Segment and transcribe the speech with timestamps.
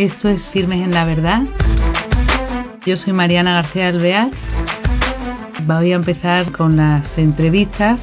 [0.00, 1.42] Esto es Firmes en la Verdad.
[2.86, 4.30] Yo soy Mariana García Alvear.
[5.66, 8.00] Voy a empezar con las entrevistas.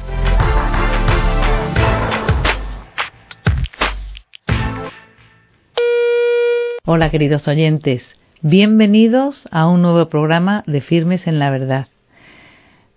[6.86, 11.88] Hola queridos oyentes, bienvenidos a un nuevo programa de Firmes en la Verdad.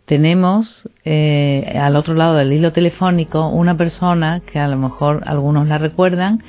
[0.06, 5.68] Tenemos eh, al otro lado del hilo telefónico una persona que a lo mejor algunos
[5.68, 6.44] la recuerdan.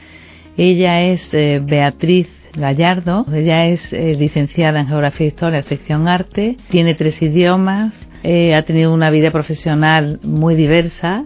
[0.59, 3.27] Ella es eh, Beatriz Gallardo.
[3.33, 6.57] Ella es eh, licenciada en Geografía e Historia, sección Arte.
[6.71, 7.93] Tiene tres idiomas.
[8.25, 11.25] ha tenido una vida profesional muy diversa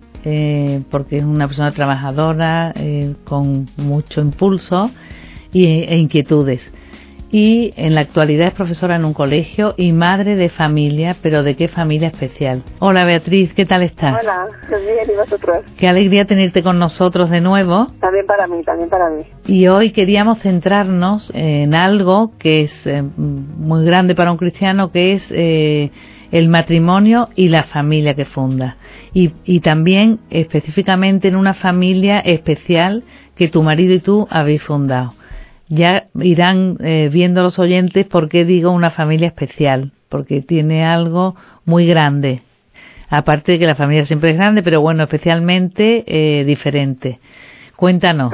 [0.90, 2.74] porque es una persona trabajadora
[3.22, 4.90] con mucho impulso
[5.52, 6.60] e inquietudes
[7.30, 11.56] y en la actualidad es profesora en un colegio y madre de familia, pero ¿de
[11.56, 12.62] qué familia especial?
[12.78, 14.22] Hola Beatriz, ¿qué tal estás?
[14.22, 15.64] Hola, bien, ¿y vosotros?
[15.76, 17.88] Qué alegría tenerte con nosotros de nuevo.
[18.00, 19.24] También para mí, también para mí.
[19.46, 25.14] Y hoy queríamos centrarnos en algo que es eh, muy grande para un cristiano, que
[25.14, 25.90] es eh,
[26.30, 28.76] el matrimonio y la familia que funda.
[29.12, 33.02] Y, y también específicamente en una familia especial
[33.34, 35.14] que tu marido y tú habéis fundado
[35.68, 41.34] ya irán eh, viendo los oyentes por qué digo una familia especial, porque tiene algo
[41.64, 42.42] muy grande.
[43.08, 47.20] Aparte de que la familia siempre es grande, pero bueno, especialmente eh, diferente.
[47.76, 48.32] Cuéntanos.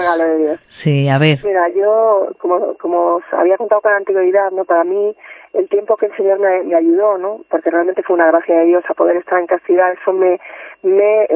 [0.68, 1.38] Sí, a ver.
[1.44, 4.64] Mira, yo, como, como os había contado con anterioridad, ¿no?
[4.64, 5.14] Para mí,
[5.54, 7.40] el tiempo que el Señor me, me ayudó, ¿no?
[7.48, 10.40] Porque realmente fue una gracia de Dios a poder estar en castidad, eso me,
[10.82, 11.26] me,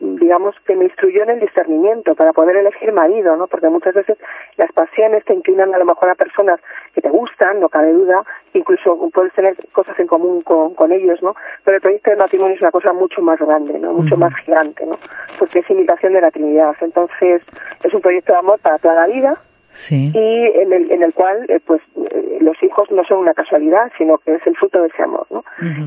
[0.00, 3.46] digamos, que me instruyó en el discernimiento para poder elegir marido, ¿no?
[3.46, 4.16] Porque muchas veces
[4.56, 6.60] las pasiones te inclinan a lo mejor a personas
[6.94, 11.22] que te gustan, no cabe duda, incluso puedes tener cosas en común con, con ellos,
[11.22, 11.34] ¿no?
[11.64, 13.92] Pero el proyecto de matrimonio es una cosa mucho más grande, ¿no?
[13.92, 14.98] Mucho más gigante, ¿no?
[15.38, 16.74] Porque es imitación de la Trinidad.
[16.80, 17.42] Entonces,
[17.82, 19.38] es un proyecto de amor para toda la vida,
[19.90, 23.90] y en el, en el cual eh, pues eh, los hijos no son una casualidad
[23.98, 25.44] sino que es el fruto de ese amor no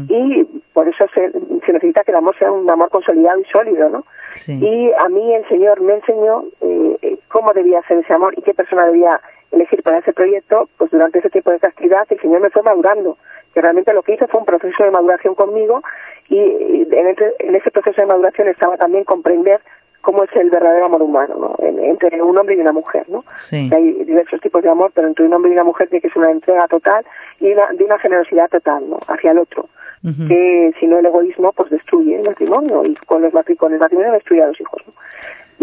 [0.10, 3.90] y por eso se, se, necesita que el amor sea un amor consolidado y sólido
[3.90, 4.06] no
[4.48, 8.54] y a mí el señor me enseñó eh, cómo debía ser ese amor y qué
[8.54, 9.20] persona debía
[9.52, 13.18] elegir para ese proyecto pues durante ese tiempo de castidad el señor me fue madurando
[13.54, 15.82] que realmente lo que hizo fue un proceso de maduración conmigo
[16.28, 19.62] y en ese proceso de maduración estaba también comprender
[20.06, 21.56] cómo es el verdadero amor humano, ¿no?
[21.66, 23.26] entre un hombre y una mujer, ¿no?
[23.52, 26.20] Hay diversos tipos de amor, pero entre un hombre y una mujer tiene que ser
[26.20, 27.04] una entrega total
[27.40, 29.00] y una, de una generosidad total, ¿no?
[29.08, 29.68] Hacia el otro.
[30.28, 34.12] Que si no el egoísmo, pues destruye el matrimonio y con, los con el matrimonio
[34.12, 34.94] destruye a los hijos, ¿no?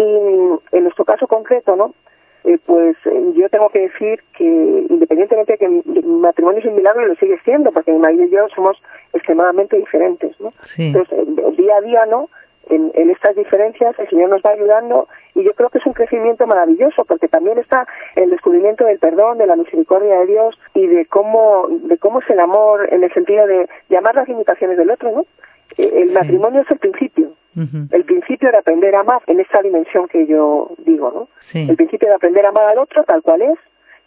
[0.05, 1.95] Y en nuestro caso concreto, ¿no?
[2.43, 6.75] Eh, pues eh, yo tengo que decir que independientemente de que mi matrimonio es un
[6.75, 8.77] milagro, lo sigue siendo, porque mi marido y yo somos
[9.13, 10.53] extremadamente diferentes, ¿no?
[10.77, 11.21] Entonces,
[11.57, 12.29] día a día, ¿no?
[12.69, 16.47] En, estas diferencias el Señor nos va ayudando y yo creo que es un crecimiento
[16.47, 17.87] maravilloso porque también está
[18.17, 22.31] el descubrimiento del perdón, de la misericordia de Dios y de cómo, de cómo es
[22.31, 25.27] el amor en el sentido de, llamar las limitaciones del otro, ¿no?
[25.77, 30.09] Eh, el matrimonio es el principio, el principio de aprender a amar en esta dimensión
[30.09, 31.29] que yo digo, ¿no?
[31.55, 33.59] El principio de aprender a amar al otro tal cual es,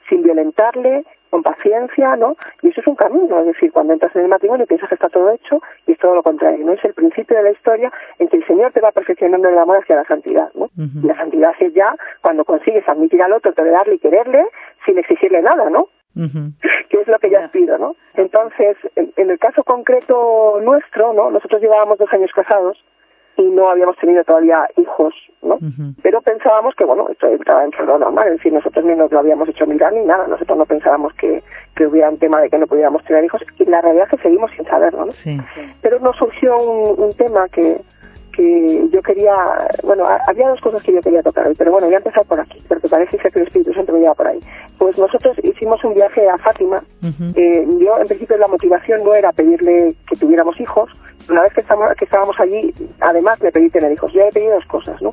[0.09, 1.03] sin violentarle,
[1.35, 2.37] con paciencia, ¿no?
[2.61, 5.09] Y eso es un camino, es decir, cuando entras en el matrimonio piensas que está
[5.09, 6.71] todo hecho y es todo lo contrario, ¿no?
[6.71, 9.79] Es el principio de la historia en que el Señor te va perfeccionando el amor
[9.79, 10.69] hacia la santidad, ¿no?
[10.77, 14.45] Y la santidad es ya cuando consigues admitir al otro, tolerarle y quererle
[14.85, 15.89] sin exigirle nada, ¿no?
[16.89, 17.97] que es lo que yo pido, ¿no?
[18.13, 21.29] Entonces, en, el caso concreto nuestro, ¿no?
[21.31, 22.81] Nosotros llevábamos dos años casados
[23.37, 25.57] y no habíamos tenido todavía hijos, ¿no?
[26.01, 29.19] Pero pensábamos que, bueno, esto estaba en lo normal, es decir, nosotros ni nos lo
[29.19, 31.43] habíamos hecho mirar ni nada, nosotros no pensábamos que,
[31.75, 34.23] que hubiera un tema de que no pudiéramos tener hijos y la realidad es que
[34.23, 35.11] seguimos sin saberlo, ¿no?
[35.81, 37.81] Pero nos surgió un, un tema que,
[38.35, 39.33] que yo quería,
[39.83, 42.39] bueno, había dos cosas que yo quería tocar hoy, pero bueno, voy a empezar por
[42.39, 44.39] aquí, porque parece que el Espíritu Santo me lleva por ahí.
[44.77, 46.83] Pues nosotros hicimos un viaje a Fátima.
[47.35, 50.89] eh, yo, en principio, la motivación no era pedirle que tuviéramos hijos.
[51.29, 54.11] Una vez que estábamos, que estábamos allí, además le pedí tener hijos.
[54.13, 55.11] Yo he pedido dos cosas, ¿no?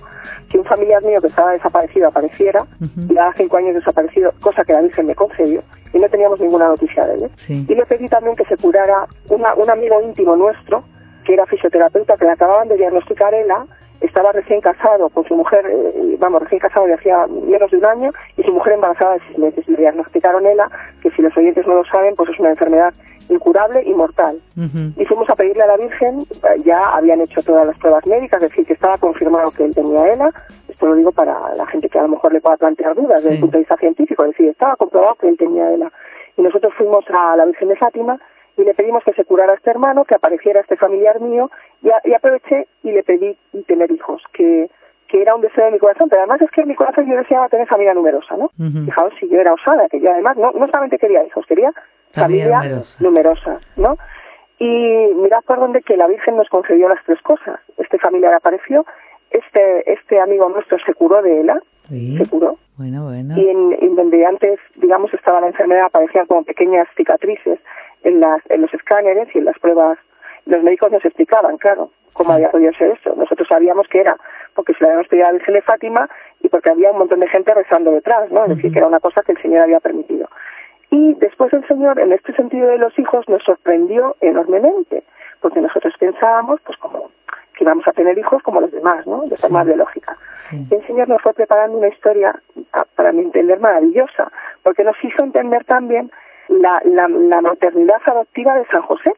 [0.51, 2.67] Que un familiar mío que estaba desaparecido apareciera,
[3.09, 5.63] y hace cinco años desaparecido, cosa que la Virgen me concedió,
[5.93, 7.25] y no teníamos ninguna noticia de él.
[7.25, 7.65] ¿eh?
[7.69, 10.85] Y le pedí también que se curara una, un amigo íntimo nuestro,
[11.25, 13.67] que era fisioterapeuta, que le acababan de diagnosticar ELA,
[14.01, 17.87] estaba recién casado con su mujer, eh, vamos, recién casado de hacía menos de un
[17.87, 19.69] año, y su mujer embarazada de seis meses.
[19.69, 20.69] Le diagnosticaron ELA,
[21.01, 22.93] que si los oyentes no lo saben, pues es una enfermedad
[23.29, 24.41] incurable y mortal.
[24.97, 26.27] Y fuimos a pedirle a la Virgen,
[26.65, 30.13] ya habían hecho todas las pruebas médicas, es decir, que estaba confirmado que él tenía
[30.13, 30.31] ELA,
[30.69, 33.35] esto lo digo para la gente que a lo mejor le pueda plantear dudas desde
[33.35, 35.93] el punto de vista científico, es decir, estaba comprobado que él tenía ELA.
[36.37, 38.19] Y nosotros fuimos a la Virgen de Fátima,
[38.57, 41.51] y le pedimos que se curara a este hermano, que apareciera este familiar mío,
[41.83, 43.37] y, aproveché y le pedí
[43.67, 44.71] tener hijos, que,
[45.09, 47.17] que era un deseo de mi corazón, pero además es que en mi corazón yo
[47.17, 48.51] deseaba tener familia numerosa, ¿no?
[48.85, 51.73] Fijaos si yo era osada, que yo además no, no solamente quería hijos, quería
[52.13, 53.61] familia, numerosa.
[53.77, 53.97] ¿no?
[54.59, 57.61] Y mirad por dónde que la Virgen nos concedió las tres cosas.
[57.79, 58.87] Este familiar apareció,
[59.31, 62.59] este, este amigo nuestro se curó de ELA, se curó.
[62.77, 63.35] Bueno, bueno.
[63.37, 67.59] Y en, donde antes, digamos, estaba la enfermedad, aparecían como pequeñas cicatrices
[68.05, 69.99] en, las, en los escáneres y en las pruebas.
[70.47, 73.15] Los médicos nos explicaban, claro, cómo había podido ser esto.
[73.17, 74.17] Nosotros sabíamos que era
[74.55, 76.09] porque se le habíamos pedido a la Virgen de Fátima
[76.41, 78.45] y porque había un montón de gente rezando detrás, ¿no?
[78.45, 80.29] Es decir, que era una cosa que el Señor había permitido.
[80.93, 85.03] Y después el Señor, en este sentido de los hijos, nos sorprendió enormemente,
[85.41, 87.11] porque nosotros pensábamos, pues como
[87.57, 89.23] que íbamos a tener hijos como los demás, ¿no?
[89.23, 90.19] De forma biológica.
[90.53, 92.39] Y el Señor nos fue preparando una historia,
[92.95, 94.31] para mi entender, maravillosa,
[94.63, 96.11] porque nos hizo entender también
[96.49, 99.15] la, la, la maternidad adoptiva de San José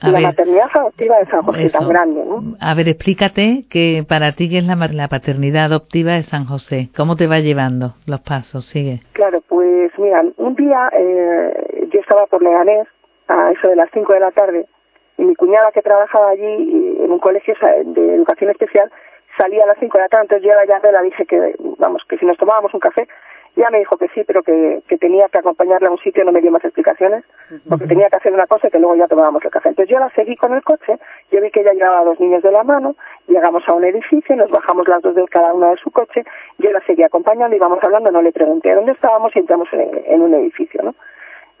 [0.00, 2.56] la maternidad adoptiva de San José tan grande, ¿no?
[2.60, 6.90] A ver, explícate que para ti qué es la, la paternidad adoptiva de San José.
[6.96, 8.66] ¿Cómo te va llevando los pasos?
[8.66, 9.00] Sigue.
[9.12, 12.86] Claro, pues mira, un día eh, yo estaba por Leganés
[13.28, 14.66] a eso de las 5 de la tarde
[15.18, 17.54] y mi cuñada que trabajaba allí en un colegio
[17.84, 18.90] de educación especial
[19.38, 21.56] salía a las 5 de la tarde, entonces yo a la llave la dije que,
[21.78, 23.06] vamos, que si nos tomábamos un café
[23.56, 26.32] ya me dijo que sí, pero que, que tenía que acompañarla a un sitio, no
[26.32, 27.24] me dio más explicaciones,
[27.68, 29.70] porque tenía que hacer una cosa y que luego ya tomábamos el café.
[29.70, 30.98] Entonces yo la seguí con el coche,
[31.32, 34.36] yo vi que ella llevaba a dos niños de la mano, llegamos a un edificio,
[34.36, 36.24] nos bajamos las dos de cada una de su coche,
[36.58, 40.34] yo la seguí acompañando, íbamos hablando, no le pregunté dónde estábamos y entramos en, un
[40.34, 40.94] edificio, ¿no?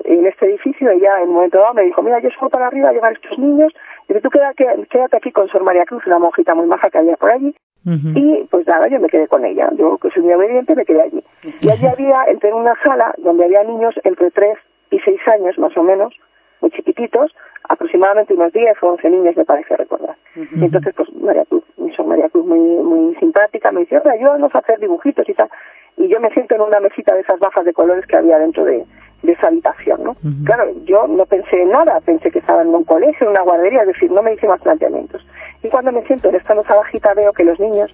[0.04, 2.90] En este edificio ella en un momento dado me dijo, mira, yo subo para arriba
[2.90, 3.72] a llevar estos niños,
[4.06, 7.16] y tú quédate, quédate aquí con Sor María Cruz, una monjita muy maja que había
[7.16, 7.54] por allí,
[7.86, 9.70] y pues nada, yo me quedé con ella.
[9.78, 11.22] Yo, que soy muy obediente, me quedé allí.
[11.60, 14.58] Y allí había, entré en una sala donde había niños entre 3
[14.90, 16.12] y 6 años, más o menos,
[16.60, 17.32] muy chiquititos,
[17.68, 20.16] aproximadamente unos 10 o 11 niños, me parece recordar.
[20.34, 24.58] Y entonces, pues María Cruz, mi María Cruz muy, muy simpática, me dice, ayúdanos a
[24.58, 25.48] hacer dibujitos y tal.
[25.96, 28.64] Y yo me siento en una mesita de esas bajas de colores que había dentro
[28.64, 28.84] de,
[29.22, 30.16] de esa habitación, ¿no?
[30.44, 33.82] Claro, yo no pensé en nada, pensé que estaba en un colegio, en una guardería,
[33.82, 35.26] es decir, no me hice más planteamientos.
[35.66, 37.92] Y cuando me siento en esta mesa bajita veo que los niños,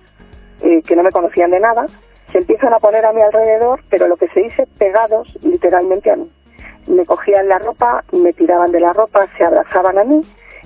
[0.60, 1.86] eh, que no me conocían de nada,
[2.30, 6.16] se empiezan a poner a mi alrededor, pero lo que se dice pegados literalmente a
[6.16, 6.30] mí.
[6.86, 10.20] Me cogían la ropa, me tiraban de la ropa, se abrazaban a mí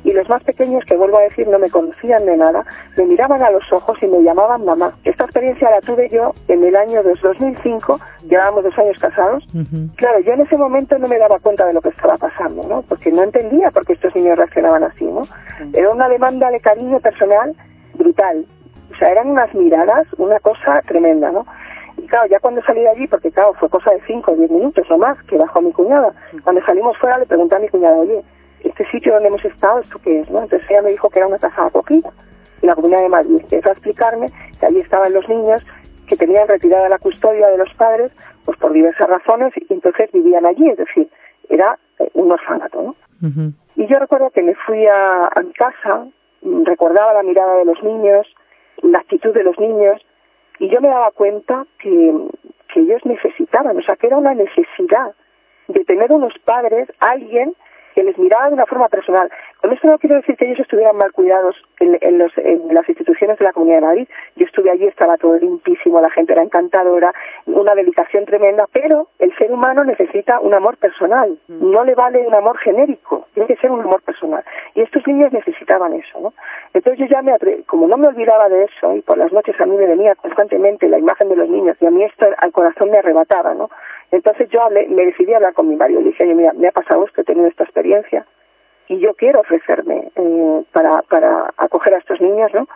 [0.07, 2.65] y los más pequeños, que vuelvo a decir, no me conocían de nada,
[2.97, 4.93] me miraban a los ojos y me llamaban mamá.
[5.03, 7.99] Esta experiencia la tuve yo en el año 2005,
[8.29, 9.45] llevábamos dos años casados.
[9.97, 12.83] Claro, yo en ese momento no me daba cuenta de lo que estaba pasando, ¿no?
[12.83, 15.23] Porque no entendía por qué estos niños reaccionaban así, ¿no?
[15.73, 17.57] Era una demanda de cariño personal
[17.95, 18.47] brutal.
[18.93, 21.45] O sea, eran unas miradas, una cosa tremenda, ¿no?
[21.99, 24.53] Y claro, ya cuando salí de allí, porque claro, fue cosa de cinco o diez
[24.53, 26.13] minutos o más que bajó mi cuñada.
[26.45, 28.23] Cuando salimos fuera le pregunté a mi cuñada, oye,
[28.69, 30.31] este sitio donde hemos estado, ¿esto qué es?
[30.31, 30.43] ¿no?
[30.43, 32.11] Entonces ella me dijo que era una casa de acogida.
[32.63, 35.63] Y la Comunidad de Madrid empezó a explicarme que allí estaban los niños
[36.09, 38.13] que tenían retirada la custodia de los padres
[38.45, 41.09] pues por diversas razones y entonces vivían allí, es decir,
[41.49, 42.97] era eh, un orfanato, ¿no?
[43.75, 46.07] Y yo recuerdo que me fui a, a mi casa,
[46.43, 48.27] mm, recordaba la mirada de los niños,
[48.83, 50.01] la actitud de los niños,
[50.59, 52.15] y yo me daba cuenta que,
[52.73, 55.15] que ellos necesitaban, o sea, que era una necesidad
[55.69, 57.55] de tener unos padres, alguien
[57.97, 59.31] que les miraba de una forma personal.
[59.61, 62.89] Con esto no quiero decir que ellos estuvieran mal cuidados en, en, los, en las
[62.89, 64.09] instituciones de la Comunidad de Madrid.
[64.37, 67.13] Yo estuve allí, estaba todo limpísimo, la gente era encantadora,
[67.47, 71.39] una dedicación tremenda, pero el ser humano necesita un amor personal.
[71.49, 71.71] Mm.
[71.71, 74.45] No le vale un amor genérico, tiene que ser un amor personal.
[74.75, 76.35] Y estos niños necesitaban eso, ¿no?
[76.75, 77.37] Entonces yo ya me
[77.67, 80.89] como no me olvidaba de eso, y por las noches a mí me venía constantemente
[80.89, 83.71] la imagen de los niños, y a mí esto al corazón me arrebataba, ¿no?
[84.11, 86.01] Entonces yo hablé, me decidí a hablar con mi marido.
[86.01, 88.25] Le dije, mira, me ha pasado esto, he tenido esta experiencia
[88.89, 92.69] y yo quiero ofrecerme eh, para, para acoger a estos niños, ¿no?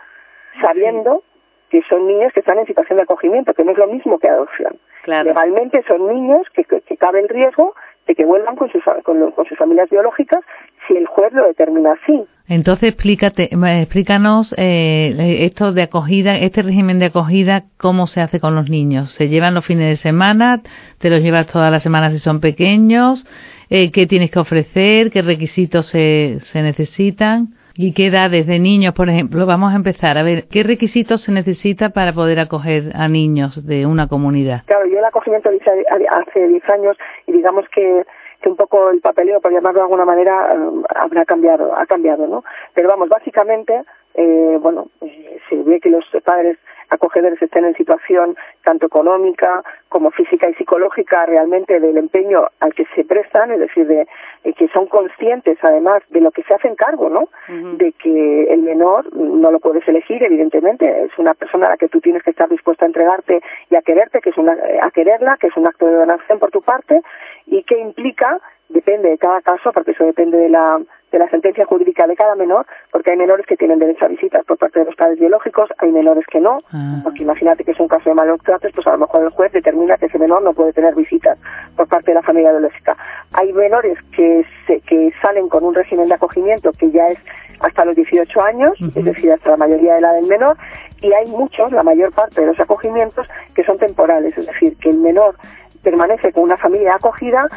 [0.61, 1.23] Sabiendo
[1.69, 4.27] que son niños que están en situación de acogimiento, que no es lo mismo que
[4.27, 4.77] adopción.
[5.05, 7.73] Legalmente son niños que, que, cabe el riesgo
[8.05, 10.41] de que vuelvan con sus, con, con sus familias biológicas
[10.87, 12.25] si el juez lo determina así.
[12.47, 13.49] Entonces, explícate,
[13.79, 19.13] explícanos eh, esto de acogida, este régimen de acogida, cómo se hace con los niños.
[19.13, 20.61] ¿Se llevan los fines de semana?
[20.97, 23.25] ¿Te los llevas todas las semanas si son pequeños?
[23.73, 25.11] Eh, ¿Qué tienes que ofrecer?
[25.11, 27.53] ¿Qué requisitos se, se necesitan?
[27.73, 29.45] ¿Y qué edades de niños, por ejemplo?
[29.45, 30.17] Vamos a empezar.
[30.17, 34.63] A ver, ¿qué requisitos se necesita para poder acoger a niños de una comunidad?
[34.65, 36.97] Claro, yo el acogimiento hace 10 años
[37.27, 38.03] y digamos que
[38.41, 42.27] que un poco el papeleo, por llamarlo de alguna manera, eh, habrá cambiado, ha cambiado,
[42.27, 42.43] ¿no?
[42.73, 43.83] Pero vamos, básicamente,
[44.15, 46.57] eh, bueno, eh, se ve que los padres
[46.89, 52.85] acogedores estén en situación tanto económica como física y psicológica realmente del empeño al que
[52.93, 54.07] se prestan, es decir, de,
[54.53, 57.29] que son conscientes además de lo que se hacen cargo, ¿no?
[57.77, 61.87] De que el menor no lo puedes elegir, evidentemente, es una persona a la que
[61.87, 65.37] tú tienes que estar dispuesta a entregarte y a quererte, que es una, a quererla,
[65.37, 67.01] que es un acto de donación por tu parte
[67.51, 68.39] y que implica
[68.69, 70.79] depende de cada caso, porque eso depende de la,
[71.11, 74.45] de la sentencia jurídica de cada menor, porque hay menores que tienen derecho a visitas
[74.45, 77.01] por parte de los padres biológicos, hay menores que no, ah.
[77.03, 79.51] porque imagínate que es un caso de malos tratos, pues a lo mejor el juez
[79.51, 81.37] determina que ese menor no puede tener visitas
[81.75, 82.95] por parte de la familia biológica.
[83.33, 87.19] Hay menores que, se, que salen con un régimen de acogimiento que ya es
[87.59, 90.57] hasta los 18 años, es decir, hasta la mayoría de la del menor,
[91.01, 94.89] y hay muchos, la mayor parte de los acogimientos, que son temporales, es decir, que
[94.89, 95.35] el menor
[95.83, 97.47] permanece con una familia acogida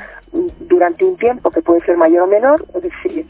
[0.61, 3.27] durante un tiempo que puede ser mayor o menor, es decir,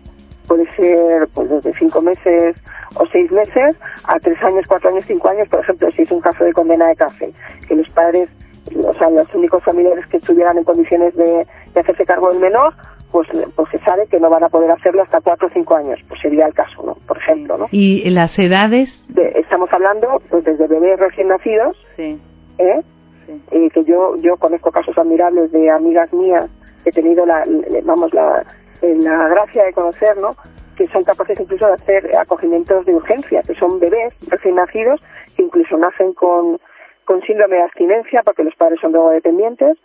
[0.46, 2.56] puede ser pues desde cinco meses
[2.96, 6.20] o seis meses a tres años, cuatro años, cinco años, por ejemplo, si es un
[6.20, 7.34] caso de condena de cárcel,
[7.66, 8.28] que los padres,
[8.76, 12.72] o sea, los únicos familiares que estuvieran en condiciones de, hacerse cargo del menor,
[13.10, 15.98] pues, pues se sabe que no van a poder hacerlo hasta cuatro o cinco años,
[16.08, 16.94] pues sería el caso, ¿no?
[17.06, 17.66] Por ejemplo, ¿no?
[17.70, 19.04] ¿Y las edades?
[19.34, 22.18] estamos hablando, pues desde bebés recién nacidos, sí.
[22.58, 22.80] ¿eh?
[23.28, 26.50] Eh, que yo yo conozco casos admirables de amigas mías
[26.84, 27.44] he tenido la
[27.84, 28.44] vamos la,
[28.82, 30.36] la gracia de conocer no
[30.76, 35.00] que son capaces incluso de hacer acogimientos de urgencia que son bebés recién nacidos
[35.36, 36.58] que incluso nacen con
[37.04, 39.76] con síndrome de abstinencia porque los padres son drogodependientes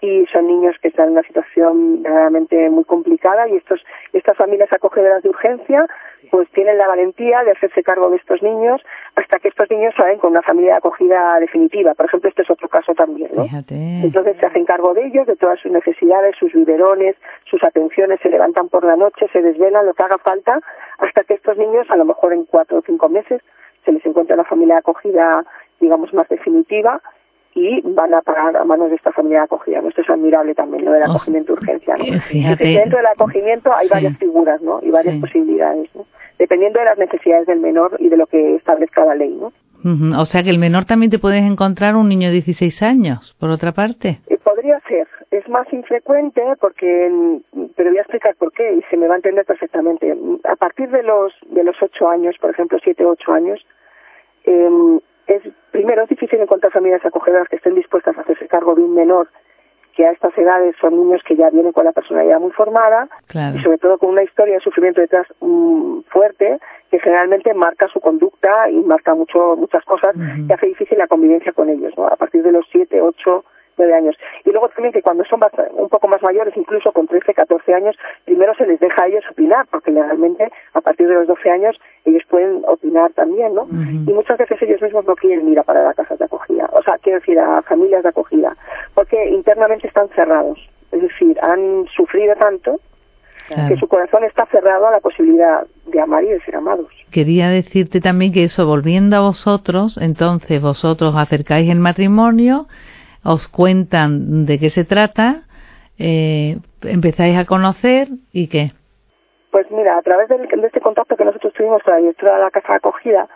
[0.00, 3.80] y son niños que están en una situación realmente muy complicada y estos
[4.12, 5.86] estas familias acogedoras de urgencia
[6.30, 8.82] pues tienen la valentía de hacerse cargo de estos niños
[9.16, 11.94] hasta que estos niños salen con una familia de acogida definitiva.
[11.94, 13.46] Por ejemplo, este es otro caso también, ¿no?
[13.68, 18.28] Entonces se hacen cargo de ellos, de todas sus necesidades, sus biberones, sus atenciones, se
[18.28, 20.60] levantan por la noche, se desvelan, lo que haga falta,
[20.98, 23.40] hasta que estos niños, a lo mejor en cuatro o cinco meses,
[23.84, 25.44] se les encuentra una familia de acogida
[25.80, 27.00] digamos, más definitiva
[27.54, 29.80] y van a parar a manos de esta familia de acogida.
[29.80, 31.96] Esto es admirable también, lo del acogimiento de urgencia.
[31.96, 32.04] ¿no?
[32.58, 34.80] dentro del acogimiento hay varias figuras ¿no?
[34.82, 36.06] y varias posibilidades, ¿no?
[36.38, 39.34] dependiendo de las necesidades del menor y de lo que establezca la ley.
[39.34, 39.52] ¿no?
[40.18, 43.50] O sea que el menor también te puedes encontrar un niño de 16 años, por
[43.50, 44.20] otra parte.
[44.28, 45.06] Eh, podría ser.
[45.30, 47.40] Es más infrecuente porque,
[47.76, 50.16] pero voy a explicar por qué y se me va a entender perfectamente.
[50.44, 53.66] A partir de los de los 8 años, por ejemplo, 7 o 8 años,
[54.44, 58.82] eh, es primero es difícil encontrar familias acogedoras que estén dispuestas a hacerse cargo de
[58.82, 59.28] un menor
[59.98, 63.60] que a estas edades son niños que ya vienen con la personalidad muy formada y
[63.64, 68.70] sobre todo con una historia de sufrimiento detrás mm, fuerte que generalmente marca su conducta
[68.70, 72.06] y marca mucho muchas cosas y hace difícil la convivencia con ellos ¿no?
[72.06, 73.44] a partir de los siete ocho
[73.78, 74.16] nueve años.
[74.44, 75.40] Y luego también que cuando son
[75.72, 79.24] un poco más mayores, incluso con 13, 14 años, primero se les deja a ellos
[79.30, 83.66] opinar, porque legalmente a partir de los 12 años ellos pueden opinar también, ¿no?
[83.70, 86.82] Y muchas veces ellos mismos no quieren ir a para las casas de acogida, o
[86.82, 88.56] sea, quiero decir, a familias de acogida,
[88.94, 90.58] porque internamente están cerrados,
[90.92, 92.80] es decir, han sufrido tanto
[93.68, 96.88] que su corazón está cerrado a la posibilidad de amar y de ser amados.
[97.10, 102.66] Quería decirte también que eso, volviendo a vosotros, entonces vosotros acercáis el matrimonio,
[103.24, 105.42] os cuentan de qué se trata,
[105.98, 108.72] eh, empezáis a conocer y qué.
[109.50, 112.50] Pues mira, a través de, este contacto que nosotros tuvimos con la directora de la
[112.50, 113.28] casa de acogida,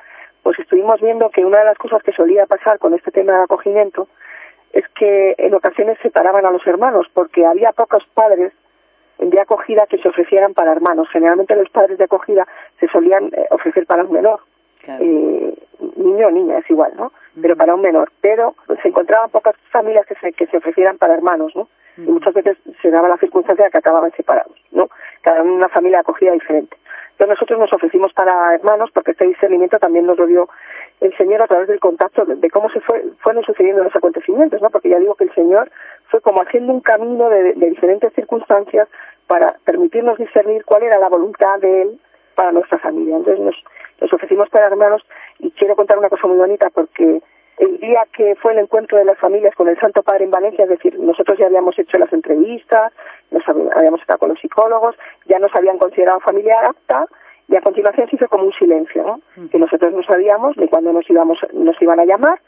[0.42, 3.44] pues estuvimos viendo que una de las cosas que solía pasar con este tema de
[3.44, 4.08] acogimiento
[4.72, 8.52] es que en ocasiones separaban a los hermanos porque había pocos padres
[9.18, 11.08] de acogida que se ofrecieran para hermanos.
[11.12, 12.46] Generalmente los padres de acogida
[12.80, 14.40] se solían eh, ofrecer para un menor.
[14.86, 15.54] Eh,
[15.96, 17.12] niño o niña, es igual, ¿no?
[17.40, 18.10] Pero para un menor.
[18.20, 21.68] Pero se encontraban pocas familias que se, que se ofrecieran para hermanos, ¿no?
[21.96, 24.88] Y muchas veces se daba la circunstancia de que acababan separados, ¿no?
[25.20, 26.76] Cada una familia acogida diferente.
[27.12, 30.48] Entonces nosotros nos ofrecimos para hermanos porque este discernimiento también nos lo dio
[31.00, 34.70] el Señor a través del contacto de, cómo se fue, fueron sucediendo los acontecimientos, ¿no?
[34.70, 35.70] Porque ya digo que el Señor
[36.06, 38.88] fue como haciendo un camino de, de diferentes circunstancias
[39.26, 42.00] para permitirnos discernir cuál era la voluntad de Él
[42.34, 43.16] para nuestra familia.
[43.16, 43.56] Entonces nos,
[44.00, 45.02] nos ofrecimos para hermanos
[45.42, 47.20] y quiero contar una cosa muy bonita porque
[47.58, 50.64] el día que fue el encuentro de las familias con el Santo Padre en Valencia,
[50.64, 52.92] es decir, nosotros ya habíamos hecho las entrevistas,
[53.30, 54.96] nos habíamos estado con los psicólogos,
[55.26, 57.06] ya nos habían considerado familia apta
[57.48, 59.20] y a continuación se hizo como un silencio, ¿no?
[59.36, 59.48] Mm.
[59.48, 62.40] que nosotros no sabíamos ni cuándo nos íbamos, nos iban a llamar,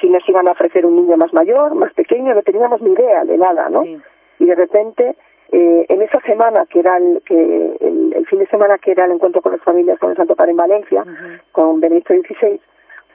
[0.00, 3.24] si nos iban a ofrecer un niño más mayor, más pequeño, no teníamos ni idea
[3.24, 3.84] de nada, ¿no?
[3.84, 5.14] Y de repente
[5.52, 9.12] eh, en esa semana, que era el, que el, fin de semana que era el
[9.12, 11.04] encuentro con las familias con el Santo Padre en Valencia,
[11.52, 12.58] con Benedicto XVI,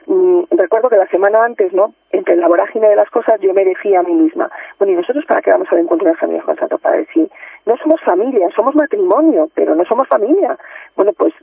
[0.06, 1.94] mm, recuerdo que la semana antes, ¿no?
[2.12, 5.24] Entre la vorágine de las cosas, yo me decía a mí misma, bueno, ¿y nosotros
[5.26, 7.08] para qué vamos al encuentro de las familias con el Santo Padre?
[7.12, 7.28] Si
[7.66, 10.56] no somos familia, somos matrimonio, pero no somos familia.
[10.94, 11.34] Bueno, pues,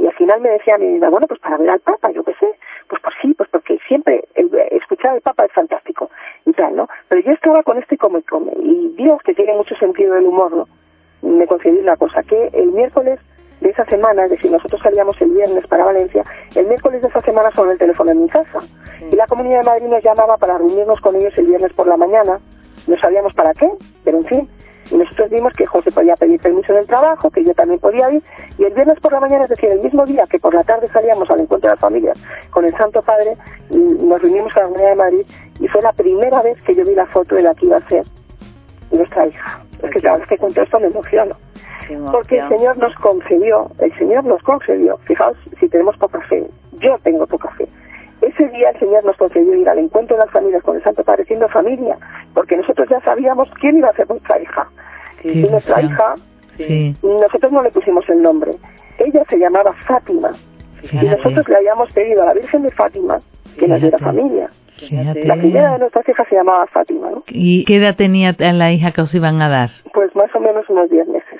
[0.00, 2.24] y al final me decía a mí misma, bueno, pues para ver al Papa, yo
[2.24, 2.48] qué sé,
[2.88, 4.24] pues pues sí, pues porque siempre
[5.00, 6.10] sea el Papa es fantástico
[6.48, 6.88] y tal, ¿no?
[7.08, 10.52] Pero yo estaba con este come come y Dios, que tiene mucho sentido del humor,
[10.56, 10.68] ¿no?
[11.22, 13.20] Me concedió una cosa, que el miércoles
[13.60, 16.24] de esa semana, es decir, nosotros salíamos el viernes para Valencia,
[16.54, 18.60] el miércoles de esa semana sonó el teléfono en mi casa.
[19.10, 21.96] Y la Comunidad de Madrid nos llamaba para reunirnos con ellos el viernes por la
[21.96, 22.38] mañana.
[22.86, 23.68] No sabíamos para qué,
[24.04, 24.48] pero en fin.
[24.90, 28.22] Y nosotros vimos que José podía pedir permiso del trabajo, que yo también podía ir.
[28.58, 30.88] Y el viernes por la mañana, es decir, el mismo día que por la tarde
[30.88, 32.18] salíamos al encuentro de las familias
[32.50, 33.36] con el Santo Padre,
[33.70, 35.26] nos reunimos a la Comunidad de Madrid
[35.60, 37.88] y fue la primera vez que yo vi la foto de la que iba a
[37.88, 38.04] ser
[38.90, 39.62] nuestra hija.
[39.82, 41.36] Es que cada vez que cuento esto me emociono.
[42.12, 46.46] Porque el Señor nos concedió, el Señor nos concedió, fijaos si tenemos poca fe,
[46.80, 47.66] yo tengo poca fe.
[48.20, 51.04] Ese día el Señor nos concedió ir al encuentro de las familias con el Santo
[51.04, 51.96] Padre siendo familia,
[52.34, 54.68] porque nosotros ya sabíamos quién iba a ser nuestra hija.
[55.22, 56.14] y nuestra hija,
[57.02, 58.52] nosotros no le pusimos el nombre.
[58.98, 60.32] Ella se llamaba Fátima.
[60.90, 63.20] Y nosotros le habíamos pedido a la Virgen de Fátima
[63.58, 64.50] que nos diera familia.
[64.90, 67.10] La primera de nuestras hijas se llamaba Fátima.
[67.10, 67.22] ¿no?
[67.28, 69.70] ¿Y qué edad tenía la hija que os iban a dar?
[69.92, 71.37] Pues más o menos unos 10 meses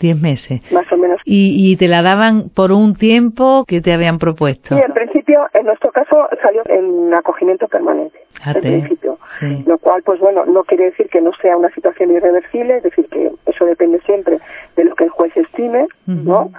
[0.00, 0.60] 10 meses.
[0.72, 1.20] Más o menos.
[1.24, 4.76] ¿Y, ¿Y te la daban por un tiempo que te habían propuesto?
[4.76, 8.18] Sí, en principio, en nuestro caso salió en acogimiento permanente.
[8.44, 9.18] En principio.
[9.66, 13.06] Lo cual, pues bueno, no quiere decir que no sea una situación irreversible, es decir,
[13.08, 14.38] que eso depende siempre
[14.76, 16.50] de lo que el juez estime, ¿no?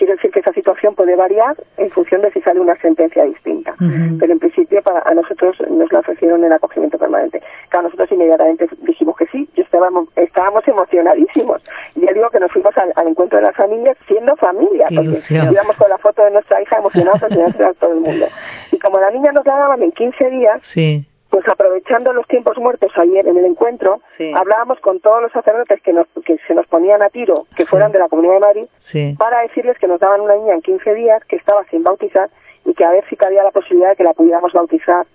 [0.00, 3.74] Quiere decir que esa situación puede variar en función de si sale una sentencia distinta.
[4.18, 7.42] Pero en principio para a nosotros nos la ofrecieron en acogimiento permanente.
[7.68, 11.62] Claro, nosotros inmediatamente dijimos que sí, yo estábamos, estábamos emocionadísimos.
[11.96, 15.76] Y ya digo que nos fuimos al, encuentro de las familias siendo familia, porque íbamos
[15.76, 18.26] con la foto de nuestra hija emocionados a todo el mundo.
[18.72, 22.58] Y como la niña nos la daban en 15 días, sí pues aprovechando los tiempos
[22.58, 24.00] muertos ayer en el encuentro,
[24.34, 27.92] hablábamos con todos los sacerdotes que, nos, que se nos ponían a tiro, que fueran
[27.92, 31.24] de la Comunidad de Madrid, para decirles que nos daban una niña en 15 días
[31.24, 32.30] que estaba sin bautizar
[32.64, 35.06] y que a ver si cabía la posibilidad de que la pudiéramos bautizar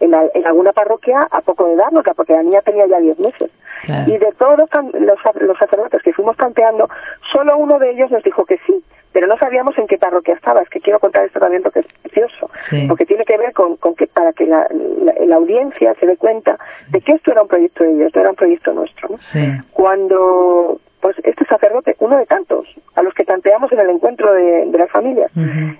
[0.00, 3.50] en, en alguna parroquia a poco de darnosla, porque la niña tenía ya 10 meses.
[4.06, 4.68] Y de todos los,
[5.40, 6.88] los, sacerdotes que fuimos planteando,
[7.32, 10.60] solo uno de ellos nos dijo que sí, pero no sabíamos en qué parroquia estaba.
[10.60, 11.86] Es que quiero contar esto también porque es
[12.88, 14.66] porque tiene que ver con, con que para que la,
[15.26, 16.58] la, audiencia se dé cuenta
[16.90, 19.10] de que esto era un proyecto de Dios, no era un proyecto nuestro.
[19.72, 24.66] Cuando pues este sacerdote, uno de tantos, a los que tanteamos en el encuentro de,
[24.66, 25.30] las familias,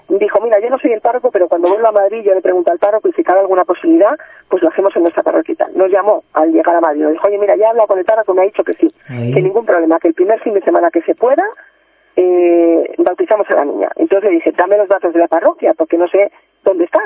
[0.09, 2.70] dijo, mira, yo no soy el párroco, pero cuando vuelvo a Madrid yo le pregunto
[2.70, 4.16] al párroco y si cabe alguna posibilidad,
[4.48, 5.57] pues lo hacemos en nuestra parroquia.
[5.74, 8.05] Nos llamó al llegar a Madrid, nos dijo, oye, mira, ya he hablado con el
[8.05, 10.90] párroco, me ha dicho que sí, que ningún problema, que el primer fin de semana
[10.90, 11.44] que se pueda,
[12.16, 13.88] eh, bautizamos a la niña.
[13.96, 16.31] Entonces le dije, dame los datos de la parroquia, porque no sé
[16.68, 17.00] dónde está.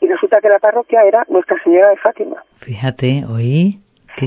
[0.00, 2.42] Y resulta que la parroquia era Nuestra Señora de Fátima.
[2.60, 3.78] Fíjate, oí.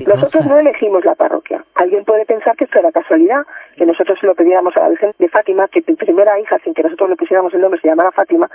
[0.07, 1.63] Nosotros no elegimos la parroquia.
[1.75, 3.41] Alguien puede pensar que esto era casualidad,
[3.75, 6.73] que nosotros se lo pedíamos a la Virgen de Fátima, que tu primera hija, sin
[6.73, 8.49] que nosotros le pusiéramos el nombre, se llamara Fátima,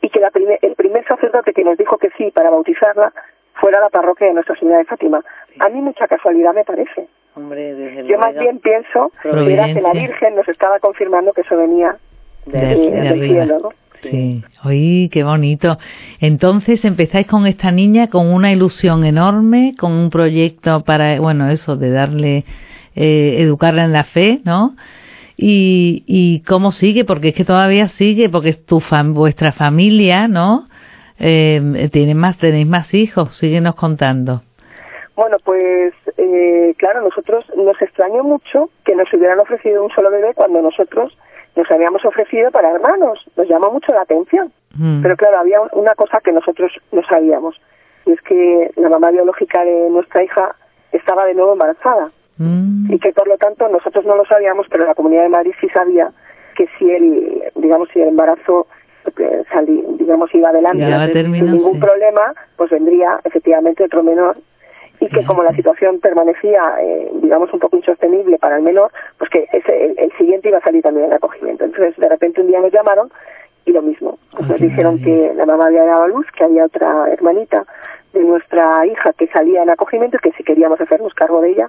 [0.00, 0.30] y que la
[0.62, 3.12] el primer sacerdote que nos dijo que sí para bautizarla
[3.54, 5.22] fuera la parroquia de Nuestra Señora de Fátima.
[5.58, 7.08] A mí mucha casualidad me parece.
[8.06, 11.96] Yo más bien pienso que era que la Virgen nos estaba confirmando que eso venía
[12.46, 13.68] de, del cielo, ¿no?
[14.02, 15.78] Sí, oí, qué bonito.
[16.20, 21.76] Entonces empezáis con esta niña con una ilusión enorme, con un proyecto para, bueno, eso,
[21.76, 22.44] de darle,
[22.94, 24.76] eh, educarla en la fe, ¿no?
[25.36, 30.28] Y, y cómo sigue, porque es que todavía sigue, porque es tu fam vuestra familia,
[30.28, 30.66] ¿no?
[31.18, 34.42] Eh, tiene más, tenéis más hijos, síguenos contando.
[35.16, 40.32] Bueno, pues eh, claro, nosotros nos extrañó mucho que nos hubieran ofrecido un solo bebé
[40.34, 41.16] cuando nosotros
[41.58, 43.18] nos habíamos ofrecido para hermanos.
[43.36, 44.52] Nos llamó mucho la atención.
[44.76, 45.02] Mm.
[45.02, 47.60] Pero claro, había una cosa que nosotros no sabíamos.
[48.06, 50.54] Y es que la mamá biológica de nuestra hija
[50.92, 52.10] estaba de nuevo embarazada.
[52.36, 52.92] Mm.
[52.92, 55.68] Y que por lo tanto nosotros no lo sabíamos, pero la Comunidad de Madrid sí
[55.70, 56.12] sabía
[56.56, 58.68] que si el, digamos, si el embarazo
[59.18, 64.36] eh, salí, digamos, iba adelante sin ningún problema, pues vendría efectivamente otro menor
[65.00, 69.30] y que como la situación permanecía, eh, digamos, un poco insostenible para el menor, pues
[69.30, 71.64] que ese, el, siguiente iba a salir también en acogimiento.
[71.64, 73.10] Entonces, de repente un día nos llamaron
[73.64, 74.18] y lo mismo.
[74.32, 77.64] Pues nos dijeron que la mamá había dado a luz, que había otra hermanita
[78.12, 81.68] de nuestra hija que salía en acogimiento y que si queríamos hacernos cargo de ella,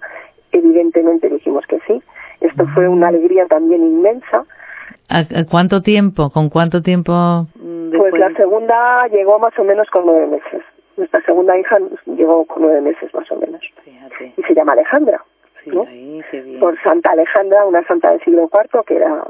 [0.51, 2.01] evidentemente dijimos que sí.
[2.41, 4.45] Esto fue una alegría también inmensa.
[5.09, 6.29] ¿A, cuánto tiempo?
[6.29, 7.47] ¿Con cuánto tiempo?
[7.97, 10.61] Pues la segunda llegó más o menos con nueve meses.
[10.99, 13.61] Nuestra segunda hija llegó con nueve meses más o menos.
[14.35, 15.23] Y se llama Alejandra.
[16.59, 19.23] Por Santa Alejandra, una santa del siglo IV que era,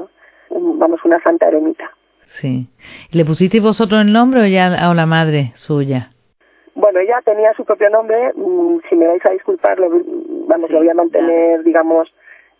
[0.50, 1.88] vamos, una santa eremita.
[2.26, 2.66] Sí.
[3.12, 6.10] ¿Le pusisteis vosotros el nombre o ya o la madre suya?
[6.74, 8.32] Bueno, ella tenía su propio nombre.
[8.34, 9.90] Mm, si me vais a disculpar, lo,
[10.48, 12.12] vamos, lo voy a mantener, digamos,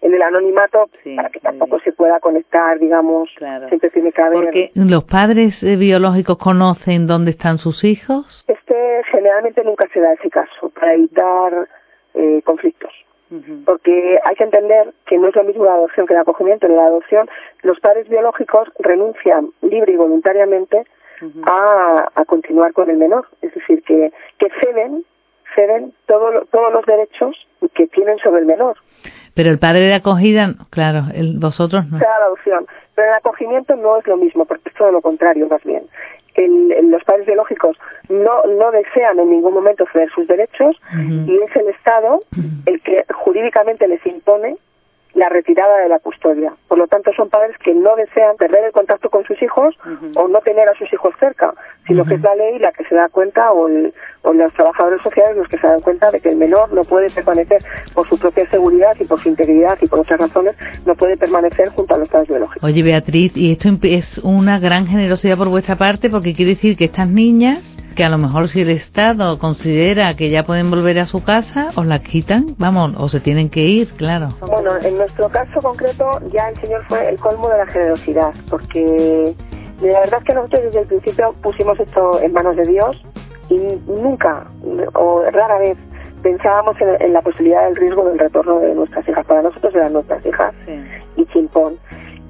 [0.03, 3.29] en el anonimato para que tampoco se pueda conectar, digamos,
[3.69, 4.45] siempre tiene que haber...
[4.45, 8.45] Porque los padres eh, biológicos conocen dónde están sus hijos.
[8.49, 11.69] Este generalmente nunca se da ese caso para evitar
[12.15, 12.93] eh, conflictos.
[13.65, 16.67] Porque hay que entender que no es lo mismo la adopción que el acogimiento.
[16.67, 17.29] En la adopción,
[17.63, 20.85] los padres biológicos renuncian libre y voluntariamente
[21.45, 23.29] a, a, continuar con el menor.
[23.41, 25.05] Es decir, que, que ceden,
[25.55, 27.37] ceden todo, todos los derechos
[27.75, 28.77] que tienen sobre el menor.
[29.35, 31.99] Pero el padre de acogida, claro, el, vosotros no.
[31.99, 32.67] La adopción.
[32.95, 35.85] Pero el acogimiento no es lo mismo, porque es todo lo contrario, más bien
[36.35, 37.77] el, los padres biológicos
[38.09, 40.77] no, no desean en ningún momento ceder sus derechos
[41.27, 42.21] y es el Estado
[42.67, 44.57] el que jurídicamente les impone
[45.15, 46.53] la retirada de la custodia.
[46.69, 49.77] Por lo tanto, son padres que no desean perder el contacto con sus hijos
[50.15, 51.53] o no tener a sus hijos cerca,
[51.87, 53.69] sino que es la ley la que se da cuenta o,
[54.23, 57.11] o los trabajadores sociales los que se dan cuenta de que el menor no puede
[57.11, 57.63] permanecer
[57.95, 60.55] por su propia seguridad y por su integridad y por otras razones,
[60.87, 62.63] no puede permanecer junto a los padres biológicos.
[62.63, 66.85] Oye, Beatriz, y esto es una gran generosidad por vuestra parte porque quiere decir que
[66.85, 71.07] estas niñas que a lo mejor si el Estado considera que ya pueden volver a
[71.07, 74.31] su casa, os la quitan, vamos, o se tienen que ir, claro.
[74.41, 79.35] Bueno, en nuestro caso concreto ya el Señor fue el colmo de la generosidad, porque
[79.81, 82.97] la verdad es que nosotros desde el principio pusimos esto en manos de Dios
[83.49, 84.47] y nunca
[84.95, 85.77] o rara vez
[86.23, 89.25] pensábamos en, la posibilidad del riesgo del retorno de nuestras hijas.
[89.27, 90.55] Para nosotros eran nuestras hijas
[91.17, 91.79] y chimpón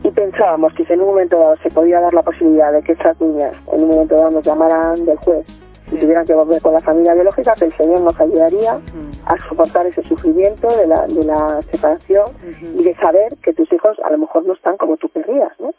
[0.03, 2.93] y pensábamos que si en un momento dado se podía dar la posibilidad de que
[2.93, 5.47] estas niñas en un momento dado nos llamaran del juez
[5.93, 8.81] y tuvieran que volver con la familia biológica, que el Señor nos ayudaría
[9.27, 12.31] a soportar ese sufrimiento de la, de la separación
[12.77, 15.75] y de saber que tus hijos a lo mejor no están como tú querrías, ¿no?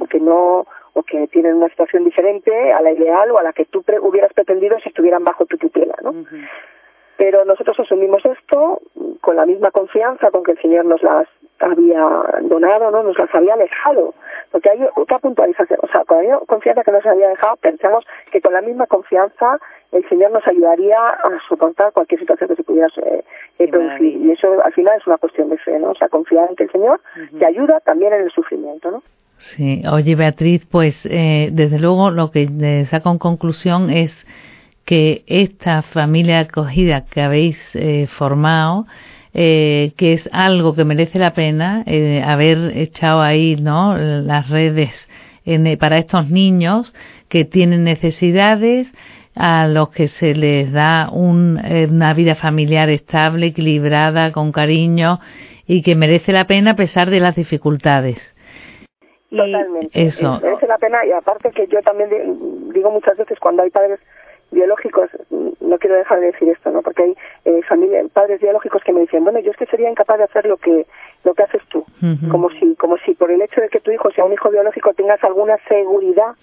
[0.00, 3.52] O que no, o que tienen una situación diferente a la ideal o a la
[3.52, 6.14] que tú hubieras pretendido si estuvieran bajo tu tutela, ¿no?
[7.16, 8.80] Pero nosotros asumimos esto
[9.20, 11.26] con la misma confianza con que el Señor nos las
[11.60, 12.02] había
[12.42, 13.02] donado, ¿no?
[13.02, 14.14] Nos las había alejado.
[14.50, 18.40] Porque hay otra puntualización, o sea, con la confianza que nos había dejado, pensamos que
[18.40, 19.58] con la misma confianza
[19.92, 23.24] el Señor nos ayudaría a soportar cualquier situación que se pudiera eh,
[23.58, 24.16] eh, producir.
[24.16, 25.90] Y eso al final es una cuestión de fe, ¿no?
[25.90, 27.00] O sea, confiar en que el Señor
[27.38, 29.02] te ayuda también en el sufrimiento, ¿no?
[29.38, 34.26] Sí, oye Beatriz, pues eh, desde luego lo que saco en conclusión es
[34.86, 38.86] que esta familia acogida que habéis eh, formado,
[39.38, 45.08] eh, que es algo que merece la pena eh, haber echado ahí no las redes
[45.44, 46.94] en, para estos niños
[47.28, 48.90] que tienen necesidades
[49.34, 55.20] a los que se les da un, una vida familiar estable, equilibrada, con cariño
[55.66, 58.16] y que merece la pena a pesar de las dificultades.
[59.28, 59.90] Totalmente.
[59.92, 60.40] Eso.
[60.42, 62.08] Merece la pena y aparte que yo también
[62.72, 64.00] digo muchas veces cuando hay padres
[64.50, 65.10] biológicos,
[65.60, 66.82] no quiero dejar de decir esto, ¿no?
[66.82, 70.24] Porque hay eh, padres biológicos que me dicen, bueno, yo es que sería incapaz de
[70.24, 70.86] hacer lo que
[71.24, 71.84] lo que haces tú,
[72.30, 74.94] como si como si por el hecho de que tu hijo sea un hijo biológico
[74.94, 76.34] tengas alguna seguridad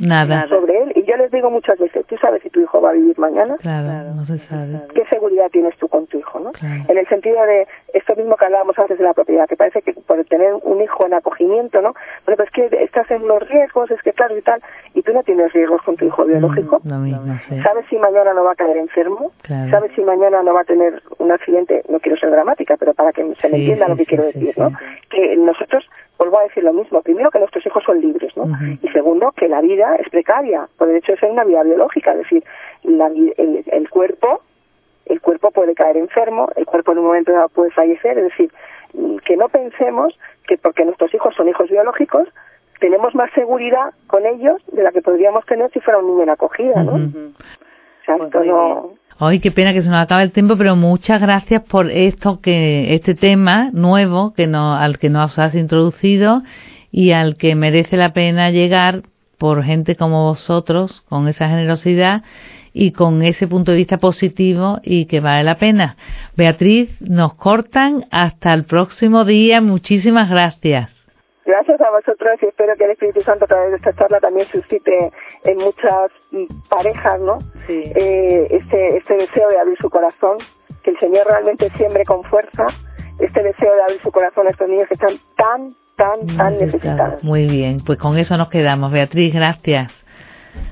[0.49, 0.91] sobre él.
[0.95, 3.55] Y yo les digo muchas veces, tú sabes si tu hijo va a vivir mañana.
[3.61, 4.81] Claro, no se sabe.
[4.93, 6.51] ¿Qué seguridad tienes tú con tu hijo, no?
[6.61, 9.93] En el sentido de esto mismo que hablábamos antes de la propiedad, que parece que
[9.93, 11.93] por tener un hijo en acogimiento, ¿no?
[12.25, 14.61] Bueno, pues que estás en los riesgos, es que claro y tal,
[14.93, 16.81] y tú no tienes riesgos con tu hijo biológico.
[17.63, 19.31] ¿Sabes si mañana no va a caer enfermo?
[19.69, 21.83] ¿Sabes si mañana no va a tener un accidente?
[21.89, 24.71] No quiero ser dramática, pero para que se me entienda lo que quiero decir, ¿no?
[25.11, 28.45] Que nosotros, vuelvo a decir lo mismo, primero que nuestros hijos son libres, ¿no?
[28.81, 32.13] Y segundo, que la vida es precaria, por el hecho de ser una vida biológica,
[32.13, 32.43] es decir,
[32.83, 34.41] el, el cuerpo
[35.05, 38.51] el cuerpo puede caer enfermo, el cuerpo en un momento dado puede fallecer, es decir,
[39.25, 42.29] que no pensemos que porque nuestros hijos son hijos biológicos,
[42.79, 46.29] tenemos más seguridad con ellos de la que podríamos tener si fuera un niño en
[46.29, 46.99] acogida, ¿no?
[48.07, 48.91] Esto no...
[49.19, 52.93] Ay, qué pena que se nos acabe el tiempo, pero muchas gracias por esto que
[52.95, 56.41] este tema nuevo que no, al que nos has introducido
[56.91, 59.03] y al que merece la pena llegar
[59.37, 62.23] por gente como vosotros con esa generosidad
[62.73, 65.95] y con ese punto de vista positivo y que vale la pena.
[66.35, 69.61] Beatriz, nos cortan hasta el próximo día.
[69.61, 70.92] Muchísimas gracias.
[71.45, 74.47] Gracias a vosotros y espero que el Espíritu Santo a través de esta charla también
[74.47, 75.11] suscite
[75.43, 76.11] en muchas
[76.69, 77.39] parejas, ¿no?
[77.67, 80.37] Eh, este, este deseo de abrir su corazón,
[80.83, 82.65] que el Señor realmente siembre con fuerza
[83.19, 87.23] este deseo de abrir su corazón a estos niños que están tan, tan, tan necesitados.
[87.23, 88.91] Muy bien, pues con eso nos quedamos.
[88.91, 89.91] Beatriz, gracias.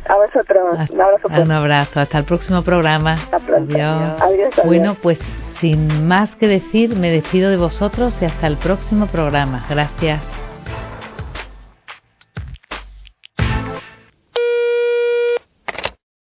[0.08, 0.90] A vosotros.
[0.90, 1.28] un abrazo.
[1.28, 2.00] Un abrazo.
[2.00, 3.14] Hasta el próximo programa.
[3.14, 3.76] Hasta pronto.
[3.76, 4.54] Adiós.
[4.66, 5.20] Bueno, pues
[5.60, 9.66] sin más que decir, me despido de vosotros y hasta el próximo programa.
[9.70, 10.41] Gracias.